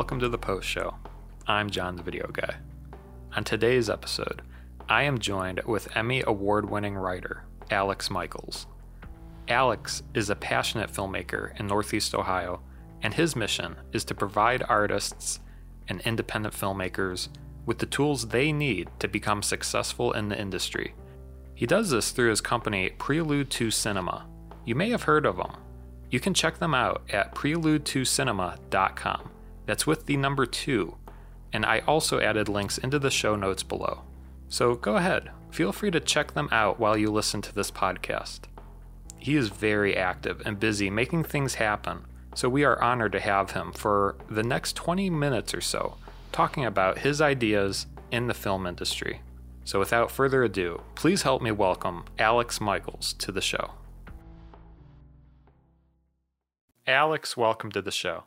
[0.00, 0.94] welcome to the post show.
[1.46, 2.54] I'm John the Video Guy.
[3.36, 4.40] On today's episode,
[4.88, 8.66] I am joined with Emmy Award winning writer Alex Michaels.
[9.48, 12.62] Alex is a passionate filmmaker in Northeast Ohio,
[13.02, 15.40] and his mission is to provide artists
[15.86, 17.28] and independent filmmakers
[17.66, 20.94] with the tools they need to become successful in the industry.
[21.54, 24.26] He does this through his company Prelude to Cinema.
[24.64, 25.52] You may have heard of them.
[26.08, 29.30] You can check them out at prelude2cinema.com.
[29.70, 30.96] That's with the number 2.
[31.52, 34.02] And I also added links into the show notes below.
[34.48, 38.40] So go ahead, feel free to check them out while you listen to this podcast.
[39.16, 43.52] He is very active and busy making things happen, so we are honored to have
[43.52, 45.94] him for the next 20 minutes or so
[46.32, 49.20] talking about his ideas in the film industry.
[49.62, 53.74] So without further ado, please help me welcome Alex Michaels to the show.
[56.88, 58.24] Alex, welcome to the show.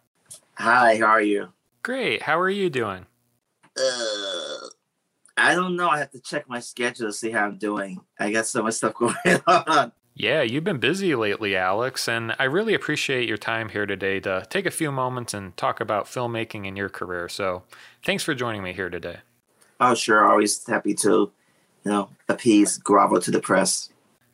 [0.55, 1.49] Hi, how are you?
[1.81, 2.21] Great.
[2.21, 3.05] How are you doing?
[3.77, 4.67] Uh,
[5.35, 5.89] I don't know.
[5.89, 7.99] I have to check my schedule to see how I'm doing.
[8.19, 9.15] I got so much stuff going
[9.47, 9.91] on.
[10.15, 14.45] Yeah, you've been busy lately, Alex, and I really appreciate your time here today to
[14.47, 17.27] take a few moments and talk about filmmaking in your career.
[17.27, 17.63] So,
[18.05, 19.17] thanks for joining me here today.
[19.79, 20.29] Oh, sure.
[20.29, 21.31] Always happy to, you
[21.91, 23.89] know, appease grovel to the press.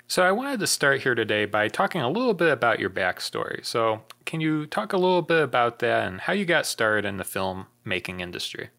[0.09, 3.63] So, I wanted to start here today by talking a little bit about your backstory.
[3.63, 7.17] So, can you talk a little bit about that and how you got started in
[7.17, 8.71] the film making industry?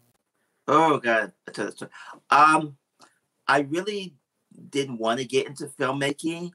[0.66, 1.32] Oh, God.
[2.30, 2.76] Um,
[3.46, 4.16] I really
[4.70, 6.50] didn't want to get into filmmaking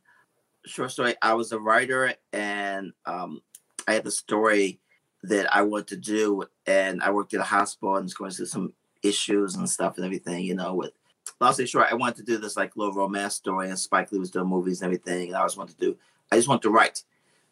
[0.66, 1.16] short story.
[1.22, 3.40] I was a writer, and um,
[3.88, 4.82] I had a story
[5.24, 8.48] that I wanted to do, and I worked at a hospital and was going through
[8.48, 10.44] some issues and stuff and everything.
[10.44, 10.92] You know, with
[11.40, 14.20] long story short, I wanted to do this like little romance story, and Spike Lee
[14.20, 15.98] was doing movies and everything, and I always wanted to do.
[16.32, 17.04] I just wanted to write.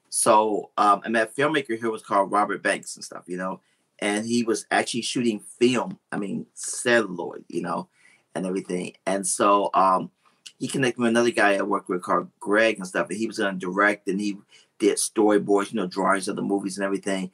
[0.09, 3.61] So um, I met a filmmaker here was called Robert Banks and stuff, you know,
[3.99, 5.97] and he was actually shooting film.
[6.11, 7.87] I mean, celluloid, you know,
[8.35, 8.93] and everything.
[9.07, 10.11] And so um,
[10.59, 13.39] he connected with another guy I worked with called Greg and stuff, and he was
[13.39, 14.37] going to direct and he
[14.79, 17.31] did storyboards, you know, drawings of the movies and everything.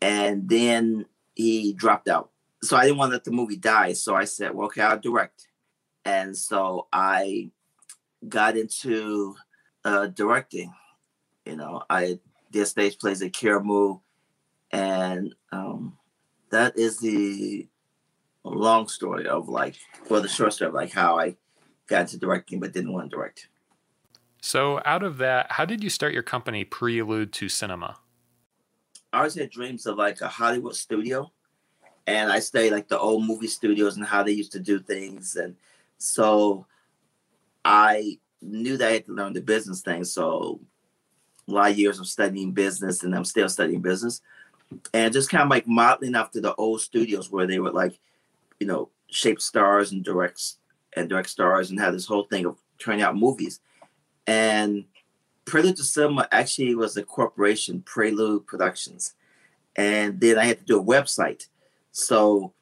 [0.00, 2.30] And then he dropped out.
[2.62, 3.94] So I didn't want to let the movie die.
[3.94, 5.47] So I said, well, okay, I'll direct.
[6.08, 7.50] And so I
[8.26, 9.36] got into
[9.84, 10.72] uh, directing.
[11.44, 12.18] You know, I
[12.50, 14.00] did stage plays at Karamu,
[14.70, 15.98] and um,
[16.48, 17.68] that is the
[18.42, 19.76] long story of like,
[20.08, 21.36] well, the short story of like how I
[21.88, 23.48] got into directing but didn't want to direct.
[24.40, 27.98] So, out of that, how did you start your company, Prelude to Cinema?
[29.12, 31.30] I always had dreams of like a Hollywood studio,
[32.06, 35.36] and I studied like the old movie studios and how they used to do things,
[35.36, 35.54] and
[35.98, 36.66] so
[37.64, 40.04] I knew that I had to learn the business thing.
[40.04, 40.60] So,
[41.46, 44.20] a lot of years of studying business, and I'm still studying business,
[44.92, 47.98] and just kind of like modeling after the old studios where they would like,
[48.60, 50.54] you know, shape stars and direct
[50.94, 53.60] and direct stars and had this whole thing of turning out movies.
[54.26, 54.84] And
[55.44, 59.14] Prelude to Cinema actually was a corporation, Prelude Productions.
[59.76, 61.46] And then I had to do a website.
[61.92, 62.52] So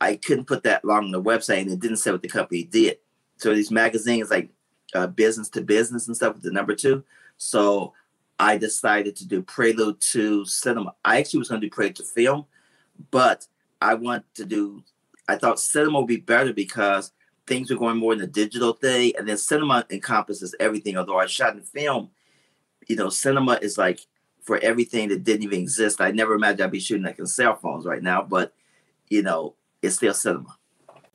[0.00, 2.64] I couldn't put that long on the website and it didn't say what the company
[2.64, 2.98] did.
[3.36, 4.50] So these magazines like
[4.94, 7.04] uh, business to business and stuff with the number two.
[7.36, 7.92] So
[8.38, 10.94] I decided to do Prelude to Cinema.
[11.04, 12.46] I actually was going to do Prelude to Film,
[13.10, 13.46] but
[13.80, 14.82] I want to do,
[15.28, 17.12] I thought cinema would be better because
[17.46, 20.96] things were going more in the digital thing, and then cinema encompasses everything.
[20.96, 22.10] Although I shot in film,
[22.88, 24.00] you know, cinema is like
[24.42, 26.00] for everything that didn't even exist.
[26.00, 28.52] I never imagined I'd be shooting like in cell phones right now, but
[29.08, 29.54] you know,
[29.84, 30.56] it's still cinema.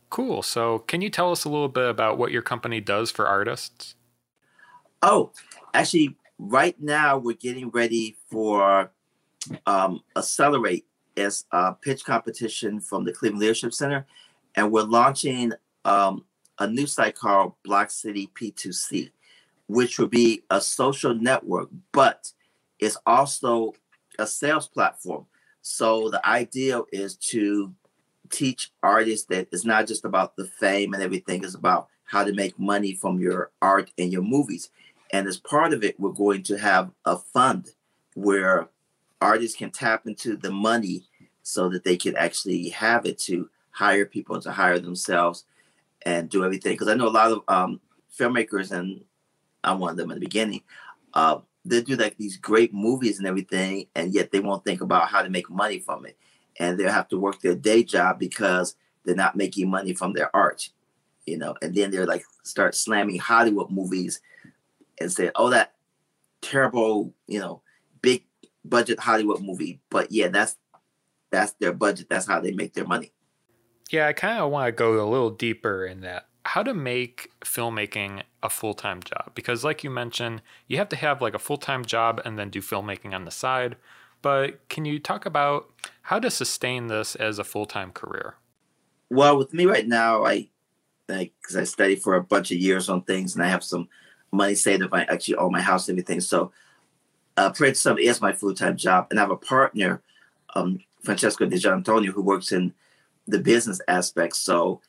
[0.09, 0.41] Cool.
[0.41, 3.96] So, can you tell us a little bit about what your company does for artists?
[5.02, 5.31] Oh,
[5.74, 8.91] actually, right now we're getting ready for
[9.66, 10.85] um, Accelerate
[11.16, 14.06] as a pitch competition from the Cleveland Leadership Center,
[14.56, 15.54] and we're launching
[15.86, 16.25] um,
[16.60, 19.12] a new site called Block City P2C,
[19.68, 22.31] which will be a social network, but
[22.80, 23.74] it's also
[24.18, 25.25] a sales platform.
[25.62, 27.74] So the idea is to
[28.30, 32.34] teach artists that it's not just about the fame and everything, it's about how to
[32.34, 34.70] make money from your art and your movies.
[35.12, 37.72] And as part of it, we're going to have a fund
[38.16, 38.70] where
[39.22, 41.06] artists can tap into the money
[41.44, 45.46] so that they can actually have it to hire people to hire themselves
[46.04, 46.74] and do everything.
[46.74, 47.81] Because I know a lot of um,
[48.18, 49.04] filmmakers, and
[49.64, 50.62] I'm one of them in the beginning.
[51.14, 55.10] Uh, they do like these great movies and everything, and yet they won't think about
[55.10, 56.18] how to make money from it,
[56.59, 58.75] and they'll have to work their day job because
[59.06, 60.69] they're not making money from their art,
[61.25, 61.56] you know.
[61.61, 64.21] And then they're like start slamming Hollywood movies
[65.00, 65.73] and say, "Oh, that
[66.41, 67.61] terrible, you know,
[68.01, 68.25] big
[68.65, 70.57] budget Hollywood movie." But yeah, that's
[71.31, 72.07] that's their budget.
[72.09, 73.13] That's how they make their money.
[73.89, 76.27] Yeah, I kind of want to go a little deeper in that.
[76.45, 79.31] How to make filmmaking a full time job?
[79.33, 82.50] Because, like you mentioned, you have to have like a full time job and then
[82.50, 83.77] do filmmaking on the side.
[84.21, 85.69] But can you talk about
[86.04, 88.36] how to sustain this as a full time career?
[89.10, 90.50] Well, with me right now, I
[91.07, 93.89] because I studied for a bunch of years on things, and I have some
[94.31, 94.94] money saved up.
[94.94, 96.21] I actually own my house and everything.
[96.21, 96.51] So,
[97.38, 100.01] uh, Prince Summer is my full time job, and I have a partner,
[100.56, 102.74] um, Francesco Di Antonio, who works in
[103.27, 104.36] the business aspect.
[104.36, 104.81] So,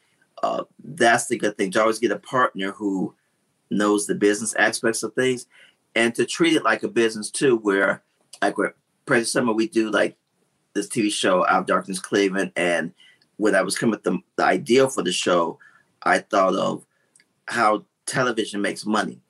[0.42, 1.70] uh, that's the good thing.
[1.72, 3.14] To always get a partner who
[3.70, 5.46] knows the business aspects of things,
[5.94, 8.02] and to treat it like a business too, where
[8.42, 8.74] like where
[9.10, 10.16] Prince Summer we do like
[10.72, 12.92] this TV show Out of Darkness Cleveland, and
[13.38, 15.58] when I was coming with the, the idea for the show,
[16.04, 16.86] I thought of
[17.48, 19.20] how television makes money.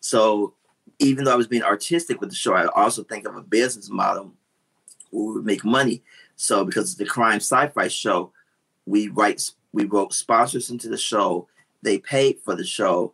[0.00, 0.54] So
[1.00, 3.90] even though I was being artistic with the show, I also think of a business
[3.90, 4.32] model
[5.10, 6.02] where we would make money.
[6.36, 8.32] So because it's the crime sci-fi show,
[8.86, 11.46] we write we wrote sponsors into the show.
[11.82, 13.12] They paid for the show,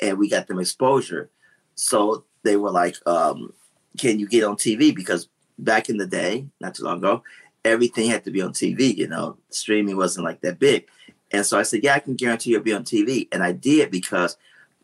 [0.00, 1.30] and we got them exposure.
[1.74, 3.52] So they were like, um,
[3.98, 5.28] "Can you get on TV?" Because
[5.58, 7.22] back in the day, not too long ago,
[7.64, 8.94] everything had to be on TV.
[8.96, 10.86] You know, streaming wasn't like that big.
[11.30, 13.28] And so I said, Yeah, I can guarantee you'll be on TV.
[13.32, 14.36] And I did because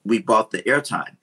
[0.05, 1.17] we bought the airtime.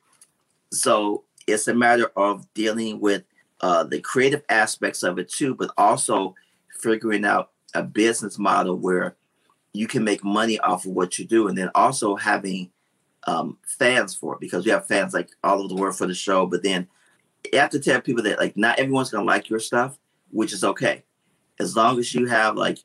[0.72, 3.24] So it's a matter of dealing with
[3.62, 6.36] uh, the creative aspects of it too, but also
[6.80, 9.16] figuring out a business model where
[9.74, 11.48] you can make money off of what you do.
[11.48, 12.70] And then also having
[13.26, 16.14] um, fans for it because we have fans like all over the world for the
[16.14, 16.46] show.
[16.46, 16.88] But then
[17.54, 19.98] you have to tell people that like not everyone's to like your stuff,
[20.32, 21.04] which is okay.
[21.60, 22.80] As long as you have like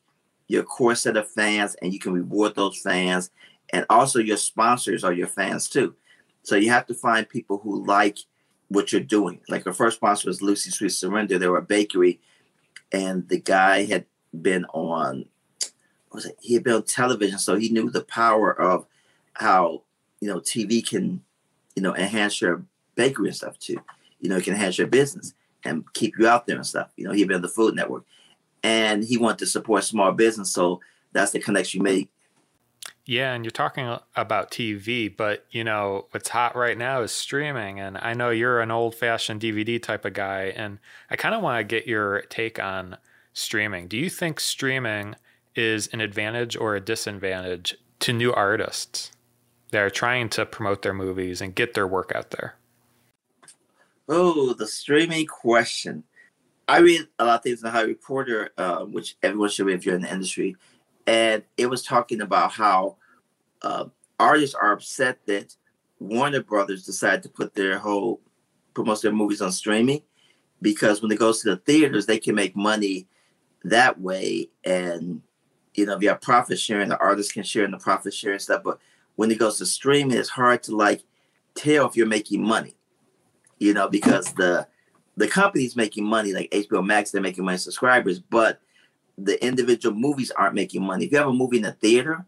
[0.47, 3.31] your core set of fans and you can reward those fans
[3.71, 5.95] and also your sponsors are your fans too.
[6.43, 8.17] So you have to find people who like
[8.67, 9.39] what you're doing.
[9.49, 11.37] Like our first sponsor was lucy sweet surrender.
[11.37, 12.19] They were a bakery
[12.91, 14.05] and the guy had
[14.41, 15.25] been on
[16.11, 16.37] was it?
[16.41, 18.85] He had been on television so he knew the power of
[19.33, 19.81] how
[20.21, 21.21] you know tv can
[21.75, 22.63] you know enhance your
[22.95, 23.79] bakery and stuff too
[24.23, 27.11] you know can enhance your business and keep you out there and stuff you know
[27.11, 28.03] he'd been on the food network
[28.63, 30.51] and he wanted to support small business.
[30.51, 30.79] So
[31.11, 32.09] that's the connection you make.
[33.05, 37.77] Yeah, and you're talking about TV, but you know what's hot right now is streaming,
[37.77, 40.79] and I know you're an old-fashioned DVD type of guy, and
[41.09, 42.95] I kind of want to get your take on
[43.33, 43.89] streaming.
[43.89, 45.15] Do you think streaming
[45.53, 49.11] is an advantage or a disadvantage to new artists
[49.71, 52.55] that are trying to promote their movies and get their work out there?
[54.09, 56.03] Oh, the streaming question.
[56.67, 59.75] I read a lot of things in the Hollywood Reporter, uh, which everyone should read
[59.75, 60.55] if you're in the industry,
[61.07, 62.97] and it was talking about how
[63.61, 63.85] uh,
[64.19, 65.55] artists are upset that
[65.99, 68.19] Warner Brothers decided to put their whole
[68.73, 70.01] promote their movies on streaming
[70.61, 73.07] because when it goes to the theaters, they can make money
[73.63, 75.21] that way, and
[75.75, 78.39] you know if you have profit sharing, the artists can share in the profit sharing
[78.39, 78.63] stuff.
[78.63, 78.79] But
[79.15, 81.03] when it goes to streaming, it's hard to like
[81.55, 82.75] tell if you're making money,
[83.63, 84.67] you know, because the
[85.15, 88.59] the company's making money, like HBO Max, they're making money subscribers, but
[89.17, 91.05] the individual movies aren't making money.
[91.05, 92.25] If you have a movie in a theater,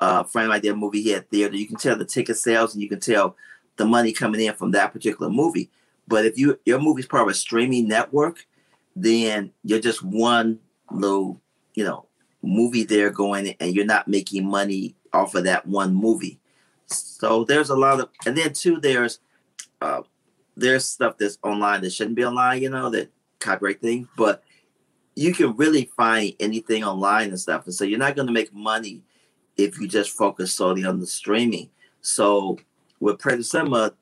[0.00, 2.82] uh, friend did a movie here at theater, you can tell the ticket sales and
[2.82, 3.36] you can tell
[3.76, 5.70] the money coming in from that particular movie.
[6.06, 8.46] But if you your movie's part of a streaming network,
[8.94, 11.40] then you're just one little,
[11.74, 12.06] you know,
[12.42, 16.38] movie there going and you're not making money off of that one movie.
[16.86, 19.20] So there's a lot of and then too there's
[19.80, 20.02] uh,
[20.56, 24.42] there's stuff that's online that shouldn't be online, you know, that copyright things, but
[25.16, 27.64] you can really find anything online and stuff.
[27.66, 29.02] And so you're not going to make money
[29.56, 31.70] if you just focus solely on the streaming.
[32.00, 32.58] So
[33.00, 33.94] with Prelude to Cinema,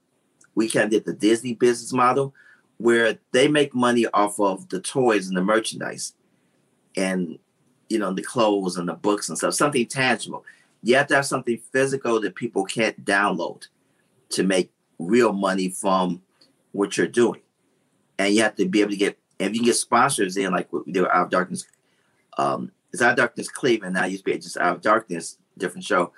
[0.54, 2.34] we kind of did the Disney business model
[2.78, 6.14] where they make money off of the toys and the merchandise
[6.96, 7.38] and,
[7.88, 10.44] you know, the clothes and the books and stuff, something tangible.
[10.82, 13.66] You have to have something physical that people can't download
[14.30, 16.22] to make real money from
[16.72, 17.40] what you're doing.
[18.18, 20.72] And you have to be able to get, if you can get sponsors in, like
[20.72, 21.66] what we do Out of Darkness,
[22.38, 23.94] um, it's Out of Darkness Cleveland.
[23.94, 26.12] Now used to be just Out of Darkness, different show,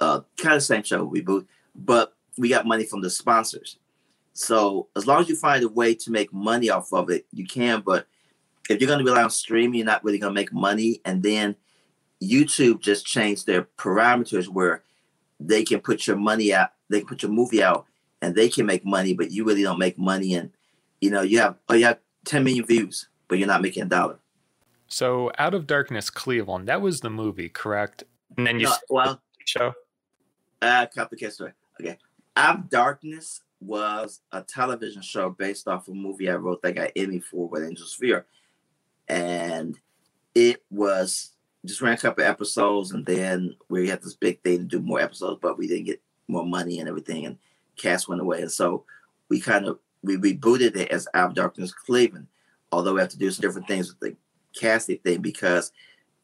[0.00, 3.78] uh, kind of same show, reboot, but we got money from the sponsors.
[4.32, 7.44] So as long as you find a way to make money off of it, you
[7.44, 7.82] can.
[7.84, 8.06] But
[8.70, 11.00] if you're going to rely on streaming, you're not really going to make money.
[11.04, 11.56] And then
[12.22, 14.84] YouTube just changed their parameters where
[15.40, 17.86] they can put your money out, they can put your movie out
[18.20, 20.34] and they can make money, but you really don't make money.
[20.34, 20.50] And
[21.00, 23.86] you know, you have oh, you have 10 million views, but you're not making a
[23.86, 24.18] dollar.
[24.88, 28.04] So, Out of Darkness, Cleveland, that was the movie, correct?
[28.36, 29.74] And then you no, well show.
[30.60, 31.52] Uh, complicated story.
[31.80, 31.98] Okay,
[32.36, 36.92] Out of Darkness was a television show based off a movie I wrote that got
[36.96, 38.26] Emmy for with Angel Sphere,
[39.08, 39.78] and
[40.34, 41.32] it was
[41.66, 45.00] just ran a couple episodes, and then we had this big thing to do more
[45.00, 47.38] episodes, but we didn't get more money and everything, and
[47.78, 48.84] cast went away, and so
[49.28, 52.26] we kind of we rebooted it as Out of Darkness Cleveland,
[52.72, 54.16] although we have to do some different things with the
[54.58, 55.72] casting thing because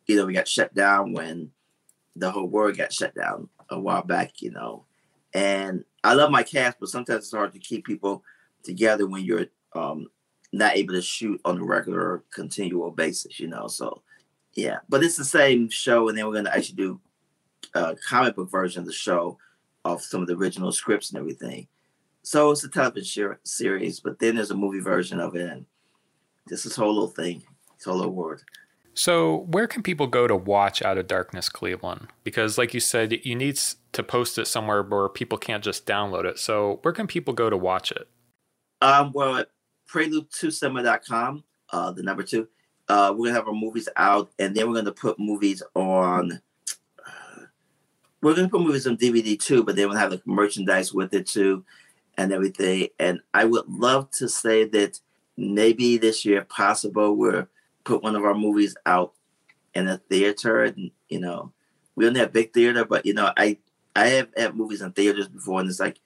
[0.06, 1.50] you know we got shut down when
[2.16, 4.84] the whole world got shut down a while back, you know,
[5.32, 8.22] and I love my cast, but sometimes it's hard to keep people
[8.62, 10.08] together when you're um,
[10.52, 13.66] not able to shoot on a regular continual basis, you know.
[13.66, 14.02] So
[14.54, 17.00] yeah, but it's the same show, and then we're gonna actually do
[17.74, 19.38] a comic book version of the show
[19.84, 21.68] of some of the original scripts and everything.
[22.22, 25.66] So it's a television series, but then there's a movie version of it, and
[26.48, 27.42] just this whole little thing,
[27.76, 28.42] this whole little world.
[28.96, 32.08] So, where can people go to watch Out of Darkness Cleveland?
[32.22, 33.56] Because, like you said, you need
[33.92, 36.38] to post it somewhere where people can't just download it.
[36.38, 38.08] So, where can people go to watch it?
[38.80, 39.48] Um, well, at
[39.92, 42.46] prelude2cinema.com, uh, the number two,
[42.88, 46.40] uh, we're gonna have our movies out, and then we're gonna put movies on.
[48.24, 51.26] We're gonna put movies on DVD too, but then we'll have like merchandise with it
[51.26, 51.62] too,
[52.16, 52.88] and everything.
[52.98, 54.98] And I would love to say that
[55.36, 57.46] maybe this year, if possible, we'll
[57.84, 59.12] put one of our movies out
[59.74, 61.52] in a theater, and you know,
[61.96, 63.58] we don't have big theater, but you know, I
[63.94, 66.00] I have had movies in theaters before, and it's like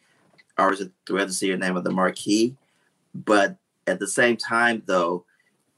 [0.58, 2.56] ours is rather see your name of the marquee,
[3.14, 5.24] but at the same time, though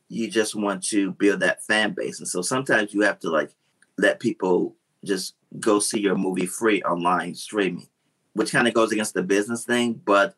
[0.08, 2.18] you just want to build that fan base.
[2.18, 3.50] And so sometimes you have to like
[3.98, 7.88] let people just go see your movie free online streaming,
[8.34, 10.34] which kind of goes against the business thing, but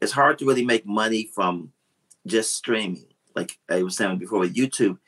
[0.00, 1.72] it's hard to really make money from
[2.26, 3.06] just streaming.
[3.34, 4.98] Like I was saying before with YouTube,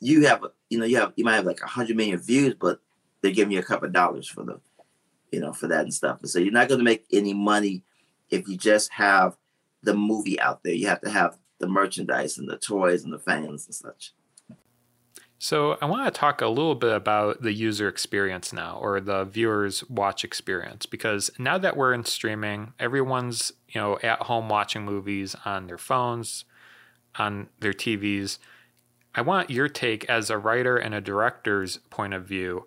[0.00, 2.80] you have you know, you have you might have like a hundred million views, but
[3.20, 4.60] they're giving you a couple dollars for the
[5.32, 6.20] you know, for that and stuff.
[6.20, 7.82] And so you're not gonna make any money
[8.30, 9.36] if you just have
[9.82, 10.74] the movie out there.
[10.74, 14.12] You have to have the merchandise and the toys and the fans and such.
[15.44, 19.24] So I want to talk a little bit about the user experience now or the
[19.24, 24.86] viewers watch experience because now that we're in streaming, everyone's, you know, at home watching
[24.86, 26.46] movies on their phones,
[27.16, 28.38] on their TVs.
[29.14, 32.66] I want your take as a writer and a director's point of view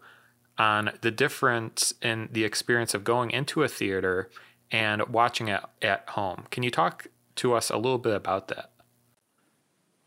[0.60, 4.30] on the difference in the experience of going into a theater
[4.70, 6.46] and watching it at home.
[6.52, 7.08] Can you talk
[7.38, 8.70] to us a little bit about that?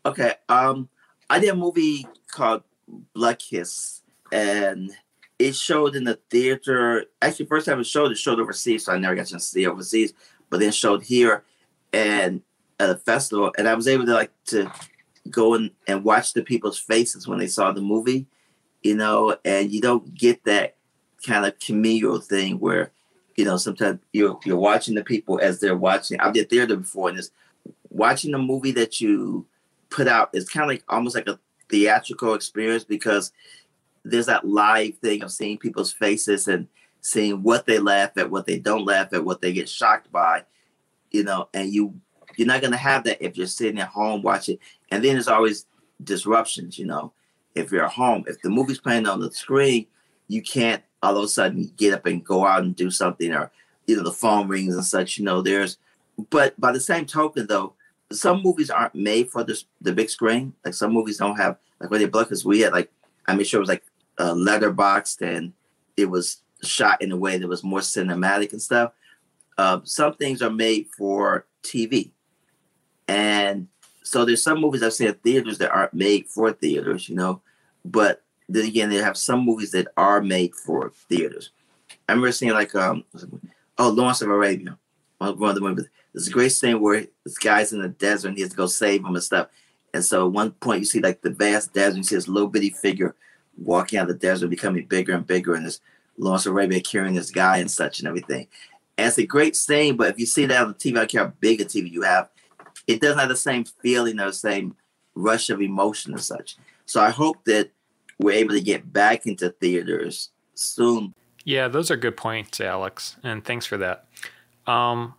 [0.05, 0.35] Okay.
[0.47, 0.87] Um,
[1.31, 2.63] I did a movie called
[3.13, 4.01] Blood Kiss,
[4.33, 4.91] and
[5.39, 7.05] it showed in the theater.
[7.21, 9.69] Actually, first time it showed, it showed overseas, so I never got to see it
[9.69, 10.13] overseas.
[10.49, 11.45] But then showed here
[11.93, 12.41] and
[12.81, 14.69] at a festival, and I was able to like to
[15.29, 18.27] go in and watch the people's faces when they saw the movie,
[18.83, 19.37] you know.
[19.45, 20.75] And you don't get that
[21.25, 22.91] kind of communal thing where,
[23.37, 26.19] you know, sometimes you're you're watching the people as they're watching.
[26.19, 27.31] I did theater before, and it's
[27.89, 29.45] watching a movie that you
[29.91, 33.31] put out it's kind of like almost like a theatrical experience because
[34.03, 36.67] there's that live thing of seeing people's faces and
[37.01, 40.43] seeing what they laugh at, what they don't laugh at, what they get shocked by,
[41.11, 41.93] you know, and you
[42.37, 44.57] you're not gonna have that if you're sitting at home watching.
[44.89, 45.65] And then there's always
[46.03, 47.13] disruptions, you know.
[47.53, 49.87] If you're at home, if the movie's playing on the screen,
[50.27, 53.51] you can't all of a sudden get up and go out and do something or
[53.87, 55.77] you know the phone rings and such, you know, there's
[56.29, 57.73] but by the same token though,
[58.11, 60.53] some movies aren't made for this the big screen.
[60.65, 62.91] Like some movies don't have like when they blood because we had like
[63.27, 63.83] I made sure it was like
[64.17, 65.53] uh, letterboxed and
[65.97, 68.93] it was shot in a way that was more cinematic and stuff.
[69.57, 72.11] Uh, some things are made for TV,
[73.07, 73.67] and
[74.03, 77.41] so there's some movies I've seen at theaters that aren't made for theaters, you know.
[77.85, 81.51] But then again, they have some movies that are made for theaters.
[82.07, 83.03] I remember seeing like um,
[83.77, 84.77] oh Lawrence of Arabia,
[85.21, 88.41] of the movies there's a great scene where this guy's in the desert and he
[88.41, 89.47] has to go save him and stuff.
[89.93, 92.49] And so at one point you see like the vast desert, you see this little
[92.49, 93.15] bitty figure
[93.57, 95.79] walking out of the desert, becoming bigger and bigger, and this
[96.17, 98.47] Lawrence Arabia carrying this guy and such and everything.
[98.97, 101.09] And it's a great scene, but if you see that on the TV, I don't
[101.09, 102.29] care how big a TV you have,
[102.87, 104.75] it doesn't have the same feeling or the same
[105.15, 106.57] rush of emotion and such.
[106.85, 107.71] So I hope that
[108.19, 111.13] we're able to get back into theaters soon.
[111.43, 114.05] Yeah, those are good points, Alex, and thanks for that.
[114.67, 115.15] Um,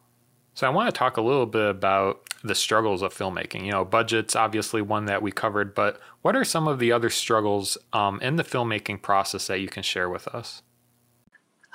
[0.54, 3.64] so I want to talk a little bit about the struggles of filmmaking.
[3.64, 7.10] You know, budget's obviously one that we covered, but what are some of the other
[7.10, 10.62] struggles um, in the filmmaking process that you can share with us?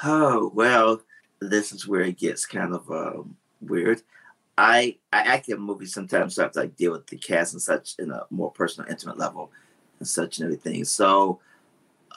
[0.04, 1.02] Oh well,
[1.40, 4.02] this is where it gets kind of um, weird.
[4.58, 7.54] I I act in movies sometimes, so I have to like deal with the cast
[7.54, 9.52] and such in a more personal, intimate level
[10.00, 10.84] and such and everything.
[10.84, 11.40] So,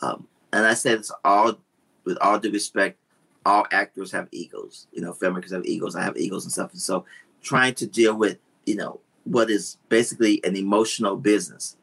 [0.03, 1.59] um, and I say this all
[2.05, 2.99] with all due respect
[3.47, 4.87] all actors have egos.
[4.93, 5.97] You know, filmmakers have egos.
[5.97, 6.73] I have egos and stuff.
[6.73, 7.05] And so
[7.43, 11.77] trying to deal with, you know, what is basically an emotional business.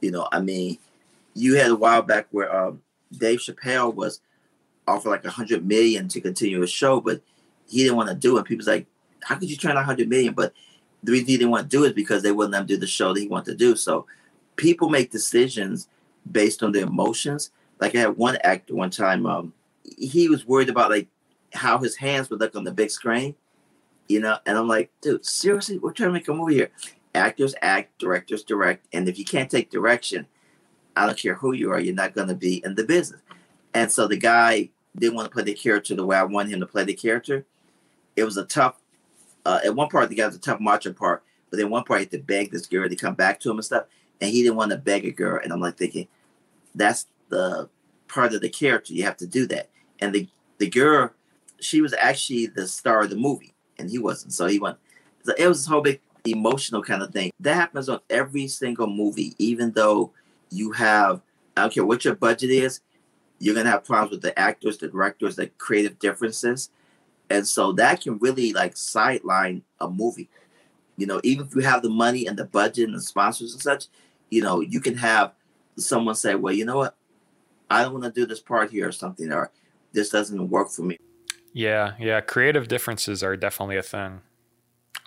[0.00, 0.78] You know, I mean,
[1.34, 2.82] you had a while back where um,
[3.16, 4.20] Dave Chappelle was
[4.86, 7.20] offered like a hundred million to continue his show, but
[7.68, 8.44] he didn't want to do it.
[8.44, 8.86] People's like,
[9.22, 10.34] how could you turn a hundred million?
[10.34, 10.52] But
[11.02, 12.76] the reason he didn't want to do it is because they wouldn't let him do
[12.76, 13.76] the show that he wanted to do.
[13.76, 14.06] So
[14.56, 15.88] people make decisions
[16.30, 17.50] based on their emotions.
[17.80, 19.52] Like I had one actor one time, um,
[19.84, 21.08] he was worried about like
[21.54, 23.34] how his hands would look on the big screen,
[24.08, 24.38] you know.
[24.46, 26.70] And I'm like, dude, seriously, we're trying to make a movie here.
[27.14, 30.26] Actors act, directors direct, and if you can't take direction,
[30.96, 33.20] I don't care who you are, you're not going to be in the business.
[33.74, 36.60] And so the guy didn't want to play the character the way I wanted him
[36.60, 37.44] to play the character.
[38.16, 38.76] It was a tough.
[39.44, 42.00] Uh, at one part, the guy was a tough macho part, but then one part
[42.00, 43.86] he had to beg this girl to come back to him and stuff,
[44.20, 45.40] and he didn't want to beg a girl.
[45.42, 46.08] And I'm like thinking,
[46.74, 47.68] that's the
[48.08, 49.70] part of the character you have to do that.
[50.02, 50.28] And the
[50.58, 51.12] the girl,
[51.60, 54.32] she was actually the star of the movie, and he wasn't.
[54.32, 54.76] So he went.
[55.24, 58.88] So it was this whole big emotional kind of thing that happens on every single
[58.88, 60.12] movie, even though
[60.50, 61.22] you have
[61.56, 62.80] I don't care what your budget is,
[63.38, 66.70] you're gonna have problems with the actors, the directors, the creative differences.
[67.30, 70.28] And so that can really like sideline a movie.
[70.96, 73.62] You know, even if you have the money and the budget and the sponsors and
[73.62, 73.86] such,
[74.30, 75.32] you know, you can have
[75.76, 76.96] someone say, Well, you know what?
[77.70, 79.50] I don't want to do this part here or something, or
[79.92, 80.98] this doesn't work for me.
[81.52, 82.20] Yeah, yeah.
[82.20, 84.20] Creative differences are definitely a thing.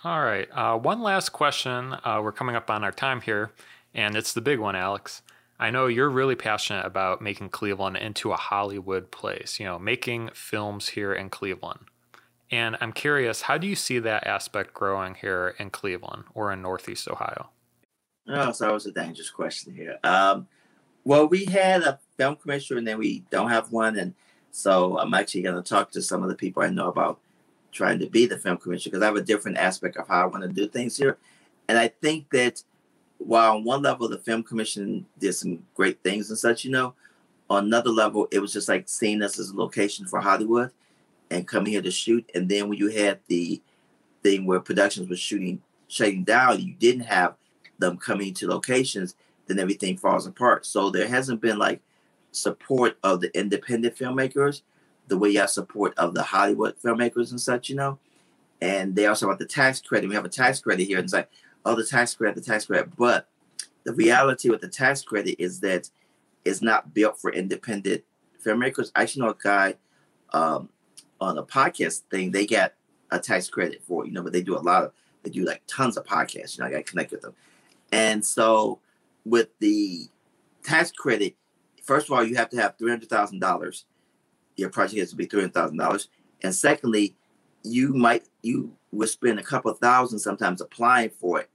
[0.04, 0.48] All right.
[0.52, 1.96] Uh, one last question.
[2.04, 3.52] Uh, we're coming up on our time here,
[3.94, 5.22] and it's the big one, Alex.
[5.58, 10.30] I know you're really passionate about making Cleveland into a Hollywood place, you know, making
[10.34, 11.80] films here in Cleveland.
[12.50, 16.62] And I'm curious, how do you see that aspect growing here in Cleveland or in
[16.62, 17.48] Northeast Ohio?
[18.28, 19.98] Oh, so that was a dangerous question here.
[20.04, 20.46] Um,
[21.04, 23.96] well, we had a film commissioner and then we don't have one.
[23.96, 24.14] And
[24.56, 27.20] so I'm actually going to talk to some of the people I know about
[27.72, 30.26] trying to be the film commissioner because I have a different aspect of how I
[30.26, 31.18] want to do things here.
[31.68, 32.62] And I think that
[33.18, 36.94] while on one level the film commission did some great things and such, you know,
[37.50, 40.70] on another level it was just like seeing us as a location for Hollywood
[41.30, 42.26] and coming here to shoot.
[42.34, 43.60] And then when you had the
[44.22, 47.34] thing where productions were shooting shutting down, you didn't have
[47.78, 49.16] them coming to locations,
[49.48, 50.64] then everything falls apart.
[50.64, 51.82] So there hasn't been like
[52.36, 54.62] support of the independent filmmakers
[55.08, 57.98] the way you have support of the Hollywood filmmakers and such, you know.
[58.60, 60.08] And they also have the tax credit.
[60.08, 61.30] We have a tax credit here, and it's like
[61.66, 62.96] oh, the tax credit, the tax credit.
[62.96, 63.28] But
[63.84, 65.90] the reality with the tax credit is that
[66.44, 68.04] it's not built for independent
[68.44, 68.90] filmmakers.
[68.94, 69.74] I actually know a guy
[70.32, 70.68] um,
[71.20, 72.74] on a podcast thing, they get
[73.10, 75.62] a tax credit for, you know, but they do a lot of, they do like
[75.66, 76.56] tons of podcasts.
[76.56, 77.34] You know, I got to connect with them.
[77.92, 78.78] And so
[79.24, 80.08] with the
[80.62, 81.34] tax credit,
[81.86, 83.84] first of all, you have to have $300,000.
[84.56, 86.08] Your project has to be $300,000.
[86.42, 87.16] And secondly,
[87.62, 91.50] you might, you will spend a couple thousand sometimes applying for it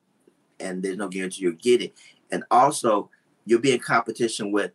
[0.61, 1.93] and there's no guarantee you'll get it.
[2.31, 3.09] And also,
[3.45, 4.71] you'll be in competition with,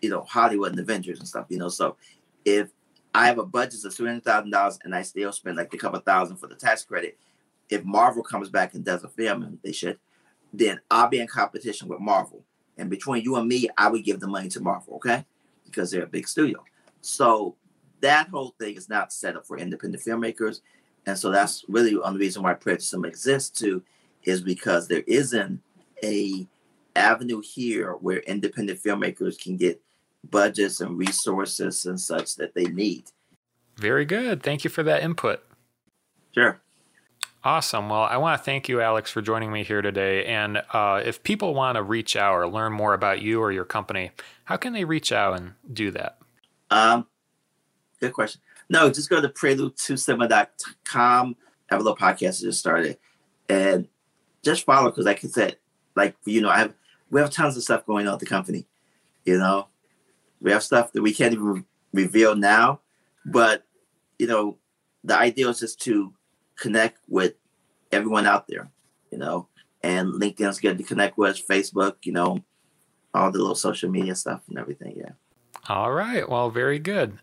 [0.00, 1.46] you know, Hollywood and Avengers and stuff.
[1.48, 1.96] You know, so
[2.44, 2.68] if
[3.14, 5.78] I have a budget of three hundred thousand dollars and I still spend like a
[5.78, 7.18] couple thousand for the tax credit,
[7.68, 9.98] if Marvel comes back and does a film, and they should,
[10.52, 12.44] then I'll be in competition with Marvel.
[12.78, 15.26] And between you and me, I would give the money to Marvel, okay?
[15.64, 16.64] Because they're a big studio.
[17.00, 17.56] So
[18.00, 20.60] that whole thing is not set up for independent filmmakers.
[21.06, 23.82] And so that's really the only reason why Prejudice exists too,
[24.24, 25.60] is because there isn't
[26.04, 26.46] a
[26.94, 29.80] avenue here where independent filmmakers can get
[30.30, 33.04] budgets and resources and such that they need.
[33.76, 34.42] Very good.
[34.42, 35.44] Thank you for that input.
[36.34, 36.60] Sure.
[37.44, 37.88] Awesome.
[37.88, 40.24] Well, I want to thank you, Alex, for joining me here today.
[40.24, 43.64] And uh, if people want to reach out or learn more about you or your
[43.64, 44.10] company,
[44.44, 46.18] how can they reach out and do that?
[46.70, 47.06] Um,
[48.00, 48.40] good question.
[48.68, 51.36] No, just go to prelude2cinema.com.
[51.70, 52.98] I have a little podcast just started.
[53.48, 53.88] And
[54.42, 55.56] just follow because like I said,
[55.96, 56.74] like you know, I have
[57.10, 58.66] we have tons of stuff going on at the company.
[59.24, 59.68] You know,
[60.40, 62.80] we have stuff that we can't even reveal now,
[63.24, 63.64] but
[64.18, 64.58] you know,
[65.04, 66.12] the idea is just to
[66.58, 67.34] connect with
[67.92, 68.70] everyone out there.
[69.10, 69.48] You know,
[69.82, 72.44] and LinkedIn's good to connect with, Facebook, you know,
[73.14, 74.94] all the little social media stuff and everything.
[74.96, 75.12] Yeah.
[75.68, 76.28] All right.
[76.28, 77.18] Well, very good.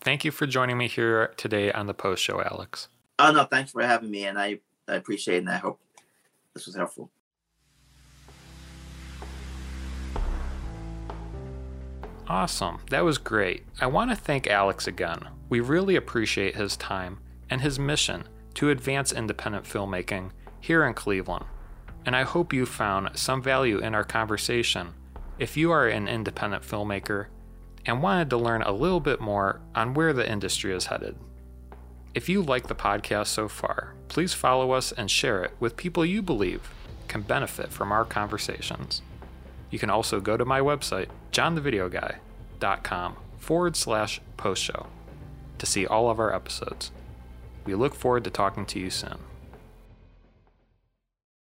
[0.00, 2.88] Thank you for joining me here today on the post show, Alex.
[3.18, 5.80] Oh no, thanks for having me, and I I appreciate it, and I hope
[6.54, 7.10] this was helpful.
[12.26, 12.78] Awesome.
[12.90, 13.64] That was great.
[13.80, 15.28] I want to thank Alex again.
[15.48, 17.18] We really appreciate his time
[17.50, 21.46] and his mission to advance independent filmmaking here in Cleveland.
[22.04, 24.94] And I hope you found some value in our conversation.
[25.38, 27.26] If you are an independent filmmaker
[27.86, 31.16] and wanted to learn a little bit more on where the industry is headed,
[32.14, 36.04] if you like the podcast so far, please follow us and share it with people
[36.04, 36.70] you believe
[37.06, 39.02] can benefit from our conversations.
[39.70, 44.86] You can also go to my website, johnthevideoguy.com forward slash post show
[45.58, 46.90] to see all of our episodes.
[47.70, 49.29] We look forward to talking to you soon.